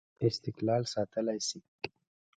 [0.29, 1.59] استقلال ساتلای شي.